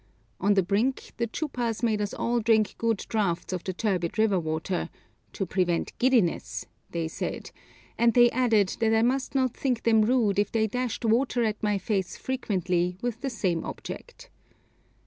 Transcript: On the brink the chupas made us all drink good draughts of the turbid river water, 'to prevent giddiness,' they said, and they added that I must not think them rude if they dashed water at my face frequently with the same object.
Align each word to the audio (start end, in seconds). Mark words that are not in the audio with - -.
On 0.39 0.55
the 0.55 0.63
brink 0.63 1.13
the 1.17 1.27
chupas 1.27 1.83
made 1.83 2.01
us 2.01 2.11
all 2.11 2.39
drink 2.39 2.73
good 2.79 3.05
draughts 3.07 3.53
of 3.53 3.63
the 3.63 3.71
turbid 3.73 4.17
river 4.17 4.39
water, 4.39 4.89
'to 5.31 5.45
prevent 5.45 5.95
giddiness,' 5.99 6.65
they 6.89 7.07
said, 7.07 7.51
and 7.99 8.15
they 8.15 8.31
added 8.31 8.77
that 8.79 8.95
I 8.95 9.03
must 9.03 9.35
not 9.35 9.55
think 9.55 9.83
them 9.83 10.01
rude 10.01 10.39
if 10.39 10.51
they 10.51 10.65
dashed 10.65 11.05
water 11.05 11.43
at 11.43 11.61
my 11.61 11.77
face 11.77 12.17
frequently 12.17 12.97
with 13.03 13.21
the 13.21 13.29
same 13.29 13.63
object. 13.63 14.31